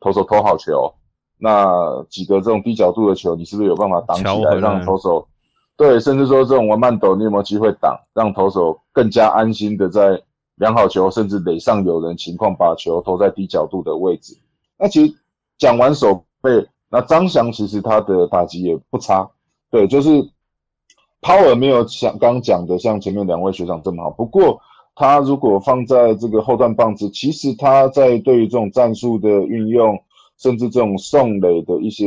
[0.00, 0.92] 投手投好球？
[1.38, 5.28] 那几个这种低角度的球，你是不是有办法挡起来，让投手
[5.76, 10.18] 对，甚至说这种玩慢抖，你有没有机会挡，让投手更加安心的在
[10.54, 14.34] 量好球，甚至垒上有人情况，把球投在低角度的位置。
[14.78, 15.14] 那其实
[15.58, 19.28] 讲完手背，那张翔其实他的打击也不差，
[19.70, 20.08] 对，就是
[21.20, 24.58] power 没有像刚讲的像前面两位学长这么好，不过
[24.96, 29.96] 他如果放在这个后段棒子，其实他在对于这种战术的运用。
[30.38, 32.06] 甚至这种送垒的一些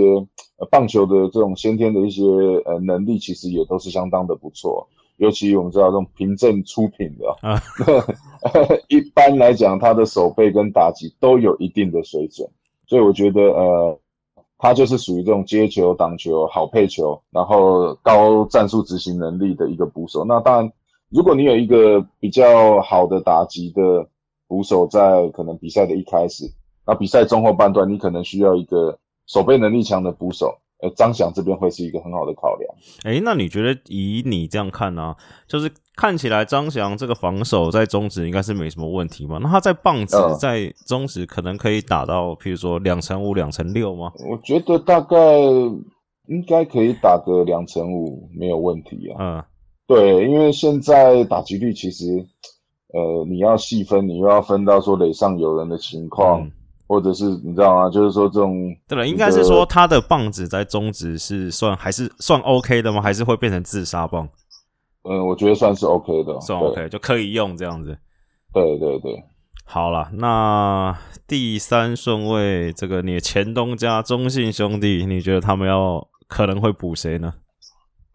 [0.58, 2.21] 呃棒球的这种先天的一些
[2.63, 4.88] 呃能力，其实也都是相当的不错。
[5.17, 7.60] 尤其我们知道这种凭证出品的啊，
[8.88, 12.47] 一般来讲，他的手背跟打击都有一定的水准。
[12.86, 13.99] 所以我觉得呃，
[14.60, 20.23] 他就是属于这种接球、挡球、好配球，然后高战术执行能力的一个捕手。
[20.23, 20.71] 那当然，
[21.10, 24.08] 如果你有一个比较好的打击的
[24.48, 26.45] 捕手，在可能比赛的一开始。
[26.86, 32.76] 那比赛中后半段，你可能需要一个守备能力强的捕手，呃，张翔这边会是一个很好的考量。
[33.04, 35.15] 哎，那你觉得以你这样看呢？
[35.48, 39.38] 就是看起来张翔这个防守在中职应该是没什么问题嘛？
[39.41, 44.12] 那他在棒子在中职可能可以打到，譬如说两成五、两成六吗？
[44.28, 45.15] 我觉得大概
[46.28, 49.15] 应该可以打个两成五没有问题啊。
[49.19, 49.43] 嗯，
[49.89, 52.06] 对，因为现在打击率其实，
[52.93, 56.49] 呃，你要细分，你又要分到说垒上有人的情况。
[56.91, 57.88] 或者是你知道吗？
[57.88, 62.99] 就是说这种对了，应该是说他的棒子在中职是算还是算 OK 的吗？
[62.99, 64.28] 还是会变成自杀棒？
[65.04, 67.95] 嗯，我觉得算是 OK 的，算 OK 就可以用这样子。
[68.52, 69.23] 对对对，
[69.65, 70.97] 好了，那
[71.28, 77.36] 第三顺位这个你的前东家中信兄弟，你觉得他们要可能会补谁呢？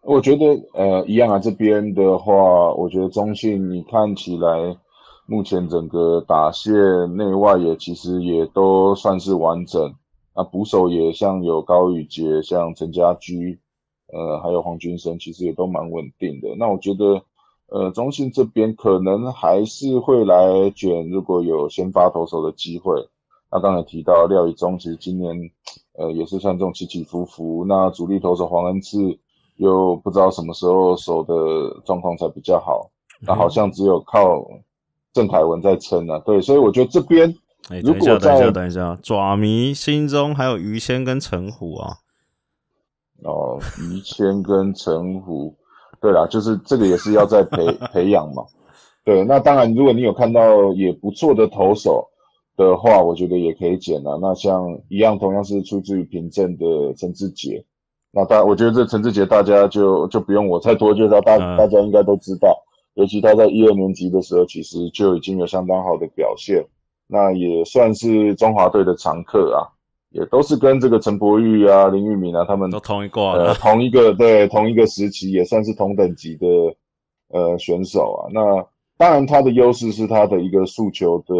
[0.05, 4.77] 我觉得呃一样啊，这边的话，我觉得中信你看起来。
[5.27, 6.71] 目前整个打线
[7.17, 9.91] 内外也其实也都算是完整，
[10.35, 13.59] 那捕手也像有高宇杰，像陈家驹，
[14.13, 16.49] 呃，还有黄君生，其实也都蛮稳定的。
[16.59, 17.23] 那我觉得，
[17.69, 22.93] 呃，中信这边可能还是会来卷，如果有先发投手的机会。
[23.51, 25.35] 那刚才提到廖以忠，其实今年，
[25.97, 27.65] 呃，也是算这种起起伏伏。
[27.67, 29.17] 那主力投手黄恩赐
[29.57, 31.33] 又不知道什么时候手的
[31.85, 32.89] 状况才比较好，
[33.21, 34.45] 那好像只有靠。
[35.13, 37.33] 郑凯文在撑啊，对，所以我觉得这边，
[37.69, 41.99] 哎，等一下，等一下，等一下，爪迷心中还有于谦跟陈虎啊，
[43.23, 45.55] 哦，于谦跟陈虎，
[46.01, 48.43] 对啦，就是这个也是要在培 培养嘛，
[49.05, 52.05] 对，那当然，如果你有看到也不错的投手
[52.57, 54.17] 的话，我觉得也可以捡啊。
[54.21, 57.63] 那像一样，同样是出自于平镇的陈志杰，
[58.17, 62.57] 那大，我觉得这陈志杰大家就就不用我太多介绍，大大家应该都知道。
[62.93, 66.65] 尤其他在一二年级的时候，其实就已经有相当好的表现，
[67.07, 69.67] 那也算是中华队的常客啊，
[70.11, 76.47] 也都是跟这个陈柏宇啊、林玉敏啊他们都同一挂，呃，同一个对同一个时期，也算是同等级的
[77.33, 78.31] 呃选手啊。
[78.31, 81.35] 那当然他的优势是他的一个速球的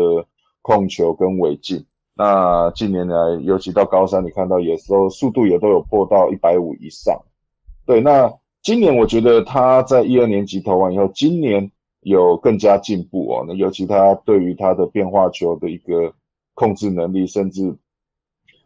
[0.61, 1.86] 控球跟尾劲。
[2.18, 7.13] 那近年来，尤其到高三，你看到也都速度也都有破到一百五以上。
[7.86, 13.43] 对，那今年我觉得他在一二年级投完以后，今年有更加进步哦。
[13.45, 16.13] 那尤其他对于他的变化球的一个
[16.53, 17.76] 控制能力，甚至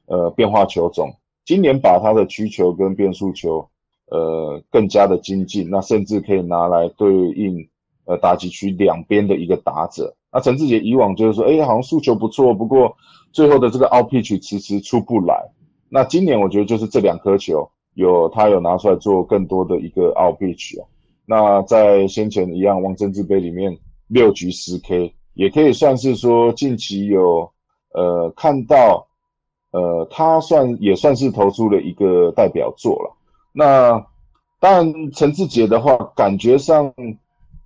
[0.05, 1.11] 呃变化球种，
[1.43, 3.67] 今年把他的曲球跟变速球
[4.11, 7.67] 呃更加的精进，那甚至可以拿来对应
[8.05, 10.15] 呃打击区两边的一个打者。
[10.31, 12.95] 那陈志杰以往就是说，哎，好像速球不错，不过。
[13.31, 15.39] 最后的这个 out pitch 迟迟出不来，
[15.87, 20.87] 那今年我觉得就是这两颗球有他有拿出来做更多的一个 out pitch 啊。
[21.27, 23.77] 那在先前一样王贞治杯里面
[24.07, 27.47] 六局十 K，也可以算是说近期有
[27.93, 29.07] 呃看到
[29.73, 33.15] 呃他算也算是投出了一个代表作了。
[33.53, 34.03] 那
[34.59, 36.91] 当然陈志杰的话，感觉上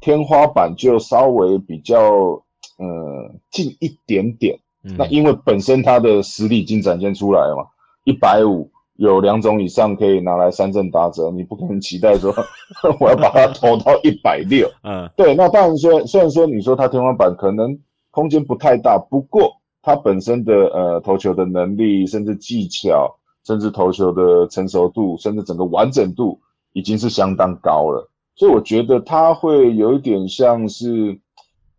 [0.01, 2.42] 天花板就稍微比较
[2.77, 4.57] 呃近一点点。
[4.97, 7.63] 那因为本身他的实力已经展现出来了嘛，
[8.03, 12.35] 一百五有两种以上可以拿来三振打者，你不可能期待说
[12.99, 14.69] 我要把它投到一百六。
[14.83, 15.33] 嗯，对。
[15.35, 17.79] 那当然说，虽然说你说他天花板可能
[18.11, 23.09] 空间不太大，不过他本身的呃投球的能力，甚至技巧，
[23.45, 26.37] 甚至投球的成熟度，甚至整个完整度
[26.73, 28.11] 已经是相当高了。
[28.35, 31.17] 所以我觉得他会有一点像是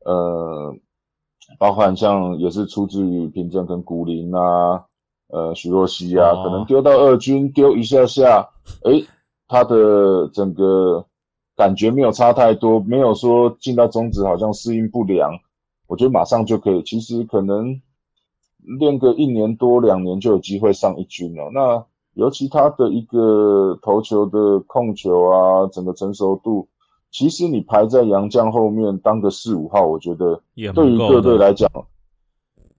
[0.06, 0.74] 呃。
[1.58, 4.84] 包含像也是出自于平正跟古林啊，
[5.28, 8.48] 呃许若曦啊，可能丢到二军丢一下下，
[8.84, 9.04] 诶，
[9.48, 11.04] 他的整个
[11.56, 15.32] 感觉没有差太多，没有说进到中职好像适应不良，
[15.86, 17.80] 我觉得马上就可以，其实可能
[18.78, 21.50] 练个一年多两年就有机会上一军了。
[21.52, 21.84] 那
[22.14, 26.68] 尤其他的一个投球的控球啊，整个成熟度。
[27.14, 30.42] 其实你排在杨将后面当个四五号，我觉得
[30.74, 31.70] 对于各队来讲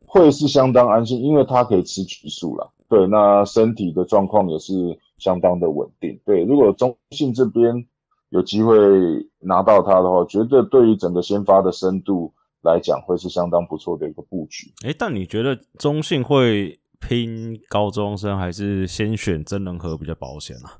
[0.05, 2.69] 会是相当安心，因为他可以吃局数了。
[2.89, 4.73] 对，那身体的状况也是
[5.17, 6.19] 相当的稳定。
[6.25, 7.73] 对，如果中信这边
[8.27, 8.75] 有机会
[9.39, 14.69] 拿到他的话，觉得对于整个先发的深度来讲，会是相当不错的一个布局。
[14.85, 20.75] 哎，但你觉得中信会拼高中生，还是先选真人和比较保险啊？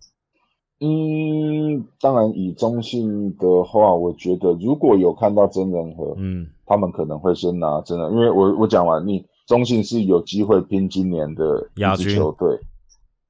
[0.82, 12.13] 嗯，当然，以中信的话，我觉得如果有看到真人和，嗯，他们可能会先拿真人，因为我我讲完，你中信是有机会拼今年的亚军。
[12.13, 12.59] 球队，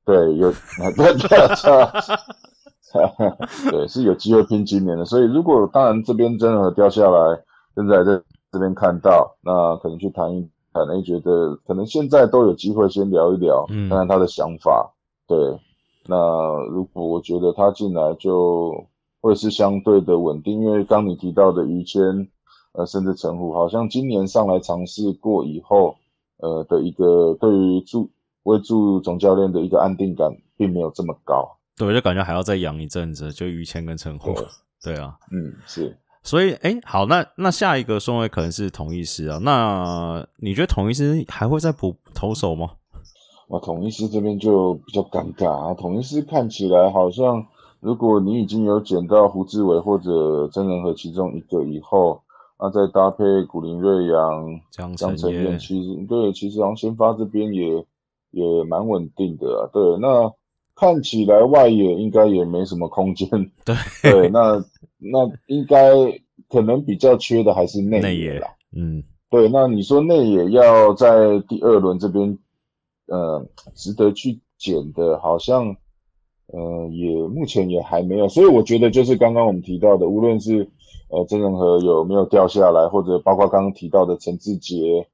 [0.06, 0.52] 对，有
[0.96, 1.30] 对对
[3.70, 7.40] 对，是有机会拼今年的，所以如果当然这边真人和掉下来，
[7.76, 8.20] 现在在
[8.52, 14.92] 这边看到，那可能去谈一谈，哎，觉得可能现在都有机会先聊一聊，看看他的想法，
[15.28, 15.38] 对。
[16.08, 18.86] 那如果我觉得他进来就
[19.22, 22.02] 会是相对的稳定，因为刚你提到的于谦，
[22.74, 25.96] 呃，甚至陈虎，好像今年上来尝试过以后，
[26.38, 28.10] 呃的一个对于助
[28.44, 31.58] 为助总教练的一个安定感，并没有这么高。
[31.78, 34.34] 对，就感觉还要再养一阵子，就于谦跟陈虎。
[34.84, 35.98] 对啊，嗯，是。
[36.24, 39.38] 所以，哎，好，那那下一个顺位可能是同一师啊。
[39.44, 42.72] 那你觉得同一师还会再补投手吗？
[43.48, 45.74] 啊，统一师这边就比较尴尬啊。
[45.76, 47.46] 统一师看起来好像，
[47.80, 52.20] 如果你已经有捡到胡志伟或者真人和其中一个以后，
[52.60, 57.86] 那再搭配古林瑞阳、江承彦，其实对，其实好像先发这边也
[58.32, 59.70] 也蛮稳定的啊。
[59.72, 60.34] 对，那
[60.74, 63.30] 看起来外野应该也没什么空间。
[63.64, 64.64] 对对，那
[64.98, 65.92] 那应该
[66.50, 68.48] 可能比较缺的还是内野啦。
[68.76, 72.36] 嗯，对，那你说内野要在第二轮这边。
[73.08, 75.76] 呃，值得去捡的，好像，
[76.48, 80.68] 呃，也目前也还没有，所以我觉得就是刚刚我们提到的，无论是
[81.10, 85.08] 呃曾仁和有没有掉下来，或者包括刚刚提到的陈志杰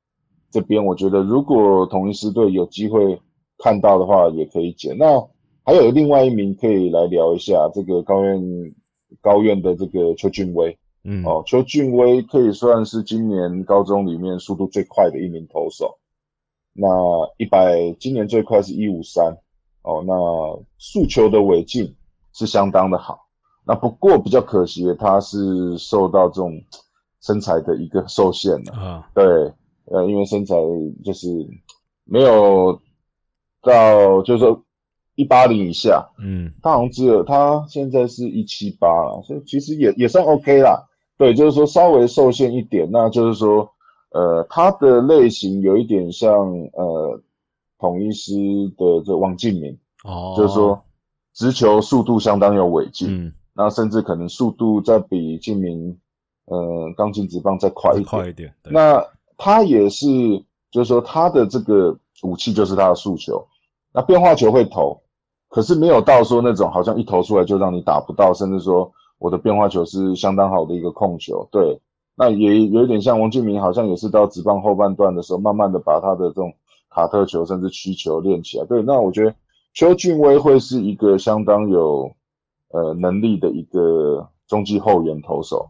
[0.52, 3.20] 这边，我觉得如果同一师队有机会
[3.58, 4.98] 看到的话，也可以捡。
[4.98, 5.22] 那
[5.66, 8.42] 还有另外一名可以来聊一下，这个高院
[9.22, 15.98] 高院的这个邱俊威，嗯，哦，邱俊威可以算是今年高中里面速度最快的一名投手。
[16.74, 16.88] 那
[17.38, 19.38] 一百今年最快是一五三
[19.82, 20.14] 哦，那
[20.78, 21.94] 速球的尾劲
[22.32, 23.20] 是相当的好。
[23.66, 26.60] 那不过比较可惜的，他是受到这种
[27.22, 29.10] 身材的一个受限了啊。
[29.14, 29.24] 对，
[29.86, 30.56] 呃，因为身材
[31.04, 31.28] 就是
[32.06, 32.80] 没有
[33.62, 34.64] 到，就是说
[35.16, 40.88] 一八零以下，嗯，他好像只有他现在是一七八了，所以其实也也算 OK 啦。
[41.18, 43.70] 对，就是说稍微受限一点，那就是说。
[44.12, 47.22] 呃，他的类型有一点像呃，
[47.80, 48.34] 统一师
[48.78, 50.82] 的这王敬明哦，就是说
[51.34, 55.97] 直球速度相当有尾劲，嗯，那甚至可能速度再比敬明
[56.45, 58.53] 呃刚进直棒再快一点，快一点。
[58.64, 59.03] 那
[59.38, 60.07] 他也是，
[60.70, 63.47] 就是说他的这个武器就是他的速球，
[63.93, 65.01] 那变化球会投，
[65.49, 71.80] 可是没有到说那种好像一投出来就让你打不到，甚至说我的变化球是相当好的一个控球，对，
[72.16, 76.53] 那也有一点像王俊明，好像也是到职棒后半段的时候，慢慢的把他的这种
[76.89, 79.34] 卡特球甚至曲球练起来，对，那我觉得
[79.74, 82.12] 邱俊威会是一个相当有
[82.70, 85.70] 呃能力的一个中继后援投手。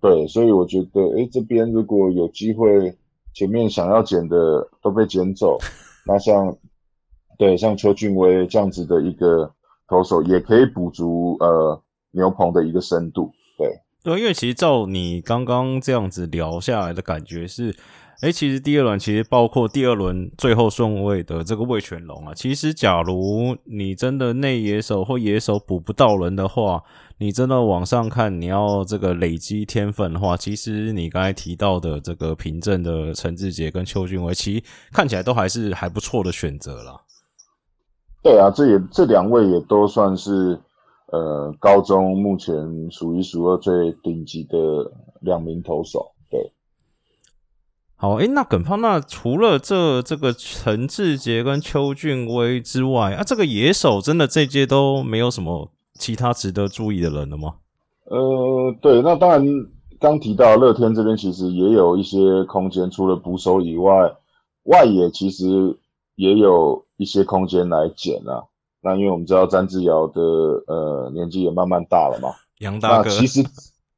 [0.00, 2.92] 对，所以我觉得，哎，这边如果有机会，
[3.32, 5.56] 前面想要捡的都被捡走，
[6.04, 6.56] 那像，
[7.38, 9.48] 对，像邱俊威这样子的一个
[9.86, 13.30] 投手，也可以补足呃牛棚的一个深度。
[14.04, 17.74] 对，因为其实照你刚刚这样子聊下来的感觉是。
[18.20, 22.32] 哎，其实第二轮其实包括第二轮最后顺位的这个魏全龙啊。
[22.32, 26.84] 其实，假如你真的内野手或野手补不到人的话，
[27.18, 37.00] 你真的往上看，你要这个累积天分的话，其实你刚才提到的这个凭证的陈志杰跟邱俊伟，其实看起来都还是还不错的选择了。
[38.22, 40.60] 对啊，这也这两位也都算是
[41.12, 44.90] 呃高中目前数一数二最顶级的
[45.20, 46.12] 两名投手。
[46.30, 46.50] 对
[47.94, 57.54] 好，哎，那耿胖，那除了这这个陈志杰跟邱俊威之外啊，这个野手真的这届都没有什么其他值得注意的人了吗？
[58.06, 59.46] 呃，对，那当然
[60.00, 64.12] 刚提到乐天这边其实也有一些空间，除了捕手以外，
[64.64, 65.78] 外野其实
[66.16, 68.42] 也有一些空间来捡啊。
[68.82, 70.20] 那因为我们知道詹志尧的
[70.66, 73.42] 呃年纪也慢慢大了嘛， 杨大哥，其实。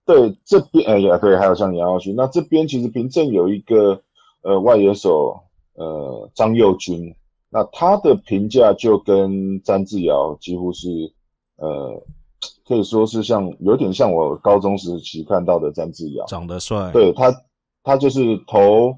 [0.07, 3.99] 对这边，哎呀，对，还有像杨耀勋，那这边其实凭证有一个
[4.43, 5.41] 呃外野手，
[5.77, 7.17] 呃张佑军，
[7.49, 10.91] 那他的评价就跟詹志尧几乎是，
[11.57, 12.03] 呃
[12.69, 17.35] 可以说是像有点像我高中时期看到的詹志尧，长得帅，对他，
[17.83, 18.95] 他就是投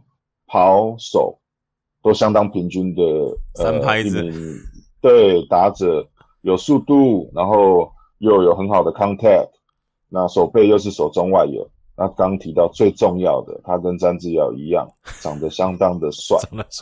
[0.48, 1.38] 跑手
[2.02, 3.02] 都相当平均的，
[3.54, 4.28] 三拍子，
[5.06, 6.04] 对打者
[6.42, 7.88] 有速度，然后
[8.18, 9.48] 又有很好的 contact。
[10.08, 11.64] 那手背又是手中外野，
[11.96, 14.88] 那刚提到最重要的，他跟詹志尧一样，
[15.20, 16.36] 长得相当的帅。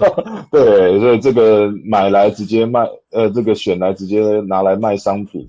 [0.51, 5.47] 对，所以这个买来直接卖，呃，这个选来直接拿来卖商品，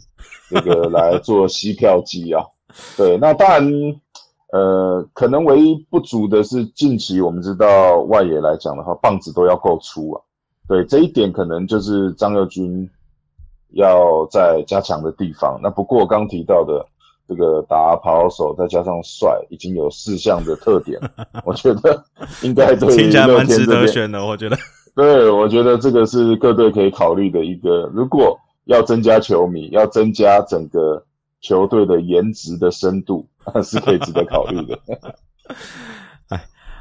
[0.50, 2.44] 这个来做吸票机啊。
[2.98, 3.72] 对，那当然，
[4.52, 10.22] 呃，可能唯一不足的是近期我们知道外野来讲的话，棒子都要够粗啊。
[10.68, 12.90] 对，这一点可能就是张佑军
[13.72, 15.60] 要在加强的地方。
[15.62, 16.86] 那不过刚提到的。
[17.28, 21.02] 这个打跑手再加上帅，已经有四项的特点，
[21.44, 22.06] 我觉得
[22.44, 24.24] 应该对听起来蛮值得选的。
[24.24, 24.56] 我觉得，
[24.96, 27.90] 对，我觉得这个是各队可以考虑的一个。
[27.92, 31.04] 如果要增加球迷，要增加整个
[31.42, 33.28] 球队的颜值的深度，
[33.64, 34.78] 是可以值得考虑的。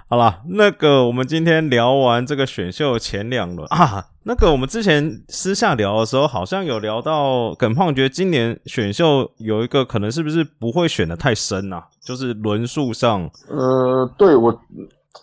[0.07, 11.87] 好了，那个我们今天聊完这个选秀前两轮啊，那个我们之前私下聊的时候，好像有聊到耿胖觉得今年选秀有一个可能是不是不会选的太深啊？
[12.01, 14.57] 就是轮数上，呃，对我，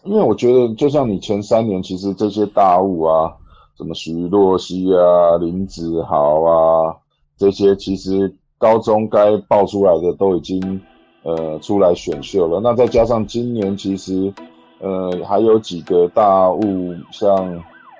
[0.03, 3.31] 因为我觉得就像你前三年，其实这些大物啊，
[3.77, 6.95] 什么徐若曦啊、林子豪啊
[7.37, 10.81] 这些，其实高中该爆出来的都已经
[11.21, 12.59] 呃出来选秀了。
[12.59, 14.33] 那再加上今年其实。
[14.81, 17.47] 呃，还有几个大物，像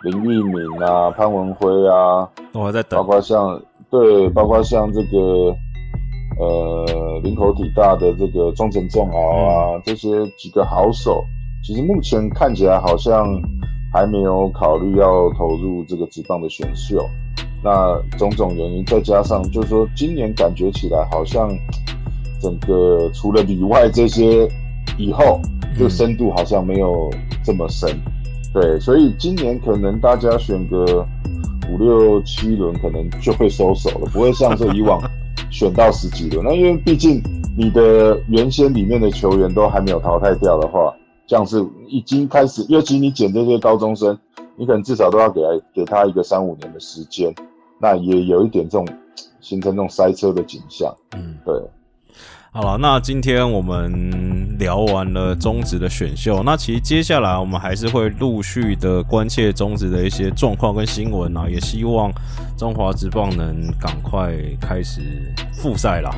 [0.04, 3.00] 林玉敏啊、潘文辉啊，我还在等。
[3.00, 3.62] 包括像
[3.92, 5.56] 对，包括像这个
[6.40, 10.10] 呃，林口体大的这个中城重豪啊，这些
[10.40, 11.24] 几个好手，
[11.64, 13.40] 其实目前看起来好像
[13.94, 17.08] 还没有考虑要投入这个职棒的选秀。
[17.64, 21.48] 那种种原因，再加上就是说，今年感觉起来好像
[22.42, 24.50] 整个除了里外这些
[24.98, 25.40] 以后。
[25.78, 27.10] 这个深度好像没有
[27.44, 27.90] 这么深，
[28.54, 31.06] 对，所以今年可能大家选个
[31.70, 35.02] 五六七轮，可能就会收手了，不会像这以往
[35.50, 36.44] 选到十几轮。
[36.48, 37.22] 那因为毕竟
[37.58, 40.94] 你的原先里面的球员都还没有淘汰掉的话，
[41.26, 44.18] 这样是已经开始，尤其你捡这些高中生，
[44.58, 47.34] 你可能至少都要给他给他一个三五年的时间，
[47.80, 48.88] 那也有一点这种
[49.40, 50.94] 形成这种塞车的景象。
[51.16, 51.56] 嗯，对。
[52.54, 62.12] 好了，那今天我们聊完了中职的选秀，那其实接下来我们还是会陆续的关切中职的一些状况跟新闻啊，也希望
[62.58, 65.02] 中华职棒能赶快开始
[65.54, 66.12] 复赛啦。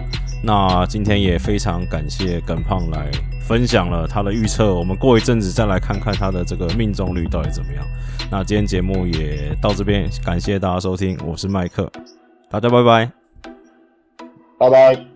[0.43, 3.11] 那今天也非常感谢耿胖来
[3.47, 7.85] 分享了他的预测，我们过一阵子再来看看他的这个命中率到底怎么样。
[8.31, 11.87] 那今天节目也到这边，感谢大家收听，我是麦克，
[12.49, 13.11] 大家拜拜，
[14.57, 15.12] 拜拜。